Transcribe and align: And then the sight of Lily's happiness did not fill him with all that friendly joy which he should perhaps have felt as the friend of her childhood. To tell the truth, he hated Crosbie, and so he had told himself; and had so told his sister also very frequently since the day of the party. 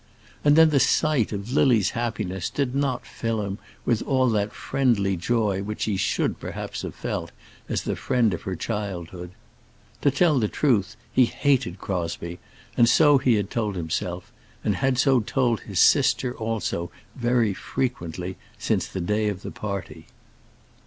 And 0.43 0.55
then 0.55 0.71
the 0.71 0.79
sight 0.79 1.31
of 1.31 1.51
Lily's 1.51 1.91
happiness 1.91 2.49
did 2.49 2.73
not 2.73 3.05
fill 3.05 3.43
him 3.43 3.59
with 3.85 4.01
all 4.01 4.29
that 4.31 4.51
friendly 4.51 5.15
joy 5.15 5.61
which 5.61 5.83
he 5.83 5.95
should 5.95 6.39
perhaps 6.39 6.81
have 6.81 6.95
felt 6.95 7.31
as 7.69 7.83
the 7.83 7.95
friend 7.95 8.33
of 8.33 8.41
her 8.41 8.55
childhood. 8.55 9.29
To 10.01 10.09
tell 10.09 10.39
the 10.39 10.47
truth, 10.47 10.95
he 11.13 11.25
hated 11.25 11.77
Crosbie, 11.77 12.39
and 12.75 12.89
so 12.89 13.19
he 13.19 13.35
had 13.35 13.51
told 13.51 13.75
himself; 13.75 14.33
and 14.63 14.77
had 14.77 14.97
so 14.97 15.19
told 15.19 15.59
his 15.59 15.79
sister 15.79 16.35
also 16.35 16.89
very 17.15 17.53
frequently 17.53 18.37
since 18.57 18.87
the 18.87 19.01
day 19.01 19.27
of 19.29 19.43
the 19.43 19.51
party. 19.51 20.07